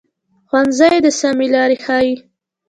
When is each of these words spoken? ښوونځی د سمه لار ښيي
ښوونځی 0.49 0.95
د 1.05 1.07
سمه 1.19 1.45
لار 1.53 1.71
ښيي 1.85 2.13